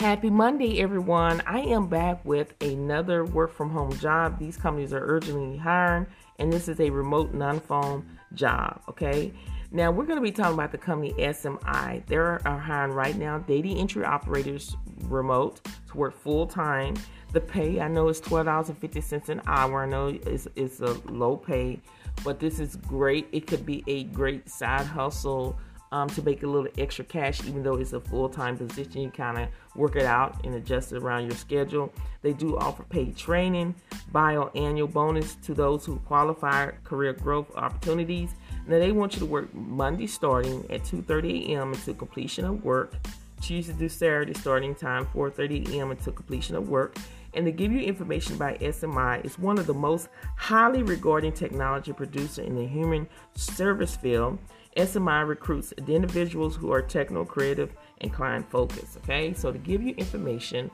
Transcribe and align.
Happy 0.00 0.30
Monday, 0.30 0.80
everyone. 0.80 1.42
I 1.46 1.60
am 1.60 1.86
back 1.86 2.24
with 2.24 2.54
another 2.62 3.26
work 3.26 3.52
from 3.52 3.68
home 3.68 3.92
job. 3.98 4.38
These 4.38 4.56
companies 4.56 4.94
are 4.94 5.04
urgently 5.04 5.58
hiring, 5.58 6.06
and 6.38 6.50
this 6.50 6.68
is 6.68 6.80
a 6.80 6.88
remote 6.88 7.34
non 7.34 7.60
phone 7.60 8.06
job. 8.32 8.80
Okay. 8.88 9.30
Now, 9.72 9.90
we're 9.90 10.06
going 10.06 10.16
to 10.16 10.22
be 10.22 10.32
talking 10.32 10.54
about 10.54 10.72
the 10.72 10.78
company 10.78 11.12
SMI. 11.18 12.06
They 12.06 12.16
are 12.16 12.40
hiring 12.42 12.94
right 12.94 13.14
now 13.14 13.40
data 13.40 13.68
entry 13.68 14.02
operators 14.02 14.74
remote 15.02 15.60
to 15.90 15.96
work 15.98 16.18
full 16.18 16.46
time. 16.46 16.94
The 17.34 17.42
pay, 17.42 17.78
I 17.78 17.88
know, 17.88 18.08
is 18.08 18.22
$12.50 18.22 19.28
an 19.28 19.42
hour. 19.46 19.82
I 19.82 19.86
know 19.86 20.18
it's, 20.24 20.48
it's 20.56 20.80
a 20.80 20.94
low 21.10 21.36
pay, 21.36 21.78
but 22.24 22.40
this 22.40 22.58
is 22.58 22.76
great. 22.76 23.28
It 23.32 23.46
could 23.46 23.66
be 23.66 23.84
a 23.86 24.04
great 24.04 24.48
side 24.48 24.86
hustle 24.86 25.58
um, 25.92 26.08
to 26.10 26.22
make 26.22 26.42
a 26.42 26.46
little 26.46 26.70
extra 26.78 27.04
cash, 27.04 27.44
even 27.44 27.62
though 27.62 27.76
it's 27.76 27.92
a 27.92 28.00
full 28.00 28.28
time 28.28 28.56
position. 28.56 29.00
You 29.00 29.10
kind 29.10 29.38
of 29.38 29.48
work 29.74 29.96
it 29.96 30.04
out 30.04 30.44
and 30.44 30.54
adjust 30.54 30.92
it 30.92 31.02
around 31.02 31.26
your 31.26 31.36
schedule. 31.36 31.92
They 32.22 32.32
do 32.32 32.56
offer 32.58 32.82
paid 32.84 33.16
training, 33.16 33.74
biannual 34.12 34.92
bonus 34.92 35.34
to 35.36 35.54
those 35.54 35.84
who 35.84 35.96
qualify, 36.00 36.70
career 36.84 37.12
growth 37.12 37.50
opportunities. 37.56 38.30
Now 38.66 38.78
they 38.78 38.92
want 38.92 39.14
you 39.14 39.20
to 39.20 39.26
work 39.26 39.52
Monday 39.54 40.06
starting 40.06 40.64
at 40.70 40.82
2:30 40.84 41.48
a.m. 41.50 41.72
until 41.72 41.94
completion 41.94 42.44
of 42.44 42.64
work. 42.64 42.94
Tuesday 43.40 43.72
through 43.72 43.88
Saturday 43.88 44.34
starting 44.34 44.74
time 44.74 45.06
4:30 45.14 45.74
a.m. 45.74 45.90
until 45.90 46.12
completion 46.12 46.56
of 46.56 46.68
work. 46.68 46.96
And 47.34 47.46
to 47.46 47.52
give 47.52 47.72
you 47.72 47.80
information 47.80 48.36
by 48.36 48.54
SMI, 48.54 49.24
is 49.24 49.38
one 49.38 49.58
of 49.58 49.66
the 49.66 49.74
most 49.74 50.08
highly 50.36 50.82
regarded 50.82 51.36
technology 51.36 51.92
producer 51.92 52.42
in 52.42 52.54
the 52.54 52.66
human 52.66 53.08
service 53.34 53.96
field. 53.96 54.38
SMI 54.76 55.26
recruits 55.26 55.74
the 55.84 55.94
individuals 55.94 56.54
who 56.54 56.72
are 56.72 56.80
techno 56.80 57.24
creative 57.24 57.74
and 58.00 58.12
client 58.12 58.48
focused. 58.48 58.96
Okay, 58.98 59.34
so 59.34 59.50
to 59.50 59.58
give 59.58 59.82
you 59.82 59.94
information, 59.96 60.70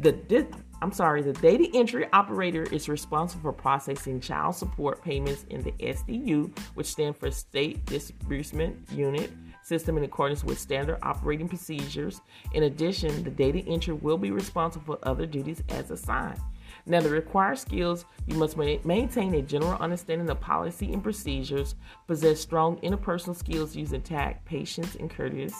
the 0.00 0.46
I'm 0.80 0.92
sorry, 0.92 1.22
the 1.22 1.34
data 1.34 1.68
entry 1.74 2.06
operator 2.12 2.62
is 2.64 2.88
responsible 2.88 3.42
for 3.42 3.52
processing 3.52 4.20
child 4.20 4.54
support 4.56 5.02
payments 5.02 5.44
in 5.50 5.62
the 5.62 5.72
SDU, 5.72 6.56
which 6.74 6.86
stands 6.86 7.18
for 7.18 7.30
State 7.30 7.84
Disbursement 7.86 8.76
Unit 8.90 9.30
system 9.64 9.96
in 9.96 10.04
accordance 10.04 10.44
with 10.44 10.58
standard 10.58 10.98
operating 11.02 11.48
procedures. 11.48 12.20
In 12.52 12.64
addition, 12.64 13.24
the 13.24 13.30
data 13.30 13.60
entry 13.66 13.94
will 13.94 14.18
be 14.18 14.30
responsible 14.30 14.96
for 14.96 15.08
other 15.08 15.26
duties 15.26 15.62
as 15.68 15.90
assigned. 15.90 16.40
Now, 16.86 17.00
the 17.00 17.08
required 17.08 17.58
skills 17.58 18.04
you 18.26 18.36
must 18.36 18.58
maintain 18.58 19.34
a 19.34 19.42
general 19.42 19.78
understanding 19.80 20.28
of 20.28 20.40
policy 20.40 20.92
and 20.92 21.02
procedures, 21.02 21.76
possess 22.06 22.40
strong 22.40 22.76
interpersonal 22.78 23.36
skills 23.36 23.74
using 23.74 24.02
tact, 24.02 24.44
patience, 24.44 24.94
and 24.96 25.08
courteous, 25.10 25.54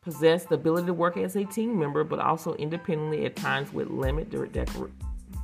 possess 0.00 0.44
the 0.44 0.54
ability 0.54 0.86
to 0.86 0.94
work 0.94 1.16
as 1.18 1.36
a 1.36 1.44
team 1.44 1.78
member, 1.78 2.02
but 2.02 2.18
also 2.18 2.54
independently 2.54 3.26
at 3.26 3.36
times 3.36 3.72
with 3.72 3.90
limited 3.90 4.70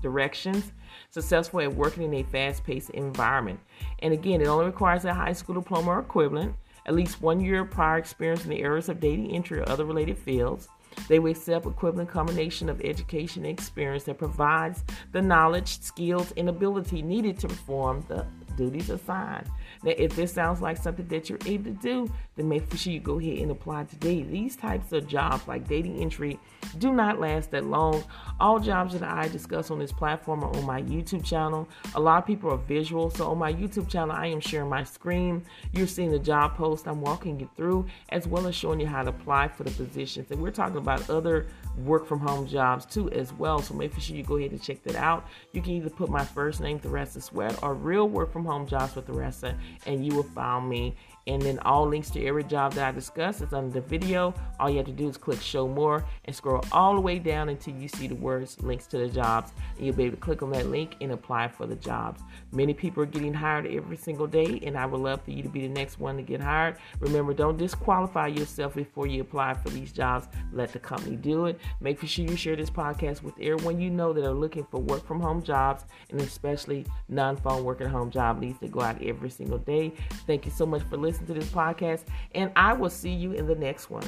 directions, 0.01 0.73
successful 1.11 1.61
at 1.61 1.75
working 1.75 2.05
in 2.05 2.15
a 2.15 2.23
fast 2.23 2.65
paced 2.65 2.91
environment. 2.91 3.61
And 3.99 4.15
again, 4.15 4.41
it 4.41 4.47
only 4.47 4.67
requires 4.67 5.05
a 5.05 5.13
high 5.13 5.33
school 5.35 5.57
diploma 5.57 5.91
or 5.91 6.01
equivalent, 6.01 6.55
at 6.87 6.95
least 6.95 7.23
one 7.23 7.41
year 7.41 7.65
prior 7.65 7.99
experience 7.99 8.45
in 8.45 8.51
the 8.51 8.63
areas 8.63 8.89
of 8.89 9.01
data 9.01 9.23
entry 9.23 9.61
or 9.61 9.69
other 9.69 9.85
related 9.85 10.19
fields. 10.19 10.69
They 11.09 11.19
will 11.19 11.31
accept 11.31 11.67
equivalent 11.67 12.11
combination 12.11 12.69
of 12.69 12.81
education 12.83 13.45
and 13.45 13.59
experience 13.59 14.05
that 14.05 14.19
provides 14.19 14.85
the 15.13 15.23
knowledge, 15.23 15.81
skills, 15.81 16.33
and 16.37 16.49
ability 16.49 17.03
needed 17.03 17.39
to 17.41 17.49
perform 17.49 18.05
the 18.09 18.27
duties 18.57 18.91
assigned. 18.91 19.47
Now, 19.85 19.93
if 19.97 20.17
this 20.17 20.33
sounds 20.33 20.61
like 20.61 20.77
something 20.77 21.07
that 21.09 21.29
you're 21.29 21.39
able 21.47 21.65
to 21.65 21.71
do, 21.71 22.13
then 22.37 22.49
make 22.49 22.75
sure 22.77 22.93
you 22.93 23.01
go 23.01 23.19
ahead 23.19 23.39
and 23.39 23.51
apply 23.51 23.85
today. 23.85 24.23
These 24.23 24.57
types 24.57 24.93
of 24.93 25.07
jobs, 25.07 25.47
like 25.47 25.69
data 25.69 25.89
entry, 25.89 26.41
do 26.79 26.93
not 26.93 27.21
last 27.21 27.51
that 27.51 27.65
long. 27.65 28.03
All 28.41 28.59
jobs 28.59 28.99
that 28.99 29.03
I 29.03 29.29
discuss 29.29 29.71
on 29.71 29.79
this 29.79 29.93
platform 29.93 30.43
are 30.43 30.57
on 30.57 30.65
my 30.65 30.83
YouTube 30.83 31.25
channel. 31.25 31.69
A 31.95 32.01
lot 32.01 32.19
of 32.19 32.27
people 32.27 32.51
are 32.51 32.57
visual, 32.57 33.11
so 33.11 33.31
on 33.31 33.39
my 33.39 33.53
YouTube 33.53 33.89
channel, 33.89 34.13
I 34.17 34.27
am 34.27 34.41
sharing 34.41 34.71
my 34.71 34.85
screen. 34.85 35.45
You're 35.73 35.87
seeing 35.87 36.11
the 36.11 36.19
job 36.19 36.57
post 36.57 36.89
I'm 36.89 37.01
walking 37.01 37.39
you 37.39 37.49
through, 37.57 37.87
as 38.09 38.27
well 38.27 38.47
as 38.47 38.55
showing 38.55 38.81
you 38.81 38.87
how 38.87 39.03
to 39.03 39.11
apply 39.11 39.49
for 39.49 39.65
the 39.65 39.71
positions. 39.71 40.31
And 40.31 40.41
we're 40.41 40.51
talking 40.51 40.79
about 40.79 41.09
other 41.11 41.47
work 41.79 42.07
from 42.07 42.21
home 42.21 42.47
jobs 42.47 42.87
too, 42.87 43.11
as 43.11 43.33
well. 43.35 43.61
So 43.61 43.75
make 43.75 43.99
sure 44.01 44.17
you 44.17 44.23
go 44.23 44.37
ahead 44.37 44.51
and 44.51 44.63
check 44.63 44.83
that 44.85 44.97
out. 44.97 45.27
You 45.53 45.63
can 45.63 45.73
either 45.73 45.91
put 45.91 46.09
my 46.09 46.25
first 46.25 46.61
name, 46.61 46.79
the 46.79 46.89
rest 46.89 47.03
Theresa 47.13 47.21
Sweat, 47.21 47.63
or 47.63 47.75
real 47.75 48.09
work 48.09 48.33
from 48.33 48.42
home 48.45 48.67
jobs 48.67 48.95
with 48.95 49.07
Theresa, 49.07 49.57
and 49.87 50.05
you 50.05 50.15
will 50.15 50.23
find 50.23 50.69
me 50.69 50.97
and 51.27 51.41
then 51.41 51.59
all 51.61 51.87
links 51.87 52.11
to 52.11 52.25
every 52.25 52.45
job 52.45 52.73
that 52.75 52.89
I 52.89 52.93
discuss 52.93 53.41
is 53.41 53.53
under 53.53 53.73
the 53.73 53.81
video. 53.81 54.35
All 54.59 54.69
you 54.69 54.79
have 54.79 54.87
to 54.87 54.93
do 54.93 55.09
is 55.09 55.17
click 55.17 55.41
show 55.41 55.69
more 55.69 56.05
and 56.25 56.35
scroll 56.35 56.65
all 56.73 56.95
the 56.95 57.01
way 57.01 57.19
down 57.19 57.49
until 57.49 57.75
you 57.75 57.89
see 57.89 58.09
the 58.09 58.15
words 58.15 58.61
links 58.61 58.87
to 58.89 58.99
the 58.99 59.09
jobs. 59.09 59.53
And 59.77 59.87
you'll 59.87 59.95
be 59.95 60.05
able 60.05 60.17
to 60.17 60.21
click 60.21 60.43
on 60.43 60.51
that 60.51 60.67
link 60.67 60.97
and 61.01 61.13
apply 61.13 61.49
for 61.49 61.67
the 61.67 61.77
jobs. 61.77 62.23
Many 62.53 62.75
people 62.75 63.03
are 63.03 63.07
getting 63.07 63.35
hired 63.35 63.67
every 63.67 63.97
single 63.97 64.27
day, 64.27 64.61
and 64.65 64.77
I 64.77 64.87
would 64.87 65.01
love 65.01 65.23
for 65.23 65.31
you 65.31 65.43
to 65.43 65.49
be 65.49 65.61
the 65.61 65.73
next 65.73 66.01
one 66.01 66.17
to 66.17 66.23
get 66.23 66.41
hired. 66.41 66.77
Remember, 66.99 67.33
don't 67.33 67.57
disqualify 67.57 68.29
yourself 68.29 68.75
before 68.75 69.07
you 69.07 69.23
apply 69.23 69.55
for 69.55 69.71
these 69.71 69.93
jobs. 69.93 70.27
Let 70.53 70.73
the 70.73 70.79
company 70.81 71.17
do 71.17 71.47
it. 71.47 71.61
Make 71.81 72.05
sure 72.05 72.25
you 72.25 72.37
share 72.37 72.57
this 72.57 72.71
podcast 72.71 73.23
with 73.23 73.35
everyone 73.41 73.81
you 73.81 73.91
know 73.91 74.13
that 74.13 74.25
are 74.25 74.35
looking 74.35 74.65
for 74.65 74.81
work 74.81 75.07
from 75.07 75.21
home 75.21 75.43
jobs 75.43 75.85
and 76.11 76.21
especially 76.21 76.85
non 77.09 77.37
phone 77.37 77.65
work 77.65 77.81
at 77.81 77.89
home 77.89 78.11
job 78.11 78.32
leads 78.41 78.59
that 78.61 78.73
go 78.73 78.81
out 78.81 79.03
every 79.03 79.31
single 79.31 79.59
day. 79.59 79.93
Thank 80.27 80.45
you 80.45 80.53
so 80.53 80.67
much 80.67 80.83
for 80.83 80.97
listening 80.97 81.27
to 81.29 81.35
this 81.35 81.51
podcast, 81.51 82.05
and 82.35 82.51
I 82.57 82.73
will 82.73 82.91
see 82.91 83.13
you 83.13 83.33
in 83.33 83.47
the 83.47 83.55
next 83.55 83.91
one. 83.91 84.07